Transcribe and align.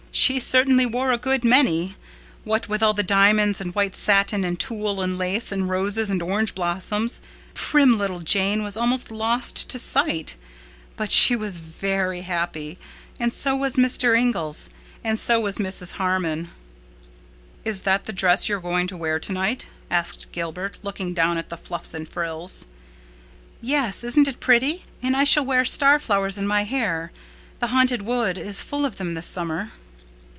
"She 0.13 0.39
certainly 0.39 0.85
wore 0.85 1.13
a 1.13 1.17
good 1.17 1.45
many. 1.45 1.95
What 2.43 2.67
with 2.67 2.83
all 2.83 2.93
the 2.93 3.01
diamonds 3.01 3.61
and 3.61 3.73
white 3.73 3.95
satin 3.95 4.43
and 4.43 4.59
tulle 4.59 4.99
and 4.99 5.17
lace 5.17 5.53
and 5.53 5.69
roses 5.69 6.09
and 6.09 6.21
orange 6.21 6.53
blossoms, 6.53 7.21
prim 7.53 7.97
little 7.97 8.19
Jane 8.19 8.61
was 8.61 8.75
almost 8.75 9.09
lost 9.09 9.69
to 9.69 9.79
sight. 9.79 10.35
But 10.97 11.11
she 11.11 11.33
was 11.33 11.59
very 11.59 12.23
happy, 12.23 12.77
and 13.21 13.33
so 13.33 13.55
was 13.55 13.75
Mr. 13.77 14.15
Inglis—and 14.19 15.17
so 15.17 15.39
was 15.39 15.59
Mrs. 15.59 15.93
Harmon." 15.93 16.49
"Is 17.63 17.83
that 17.83 18.03
the 18.03 18.11
dress 18.11 18.49
you're 18.49 18.59
going 18.59 18.87
to 18.87 18.97
wear 18.97 19.17
tonight?" 19.17 19.67
asked 19.89 20.33
Gilbert, 20.33 20.77
looking 20.83 21.13
down 21.13 21.37
at 21.37 21.47
the 21.47 21.55
fluffs 21.55 21.93
and 21.93 22.05
frills. 22.07 22.65
"Yes. 23.61 24.03
Isn't 24.03 24.27
it 24.27 24.41
pretty? 24.41 24.83
And 25.01 25.15
I 25.15 25.23
shall 25.23 25.45
wear 25.45 25.63
starflowers 25.63 26.37
in 26.37 26.45
my 26.47 26.65
hair. 26.65 27.13
The 27.61 27.67
Haunted 27.67 28.01
Wood 28.01 28.37
is 28.37 28.61
full 28.61 28.85
of 28.85 28.97
them 28.97 29.13
this 29.13 29.25
summer." 29.27 29.71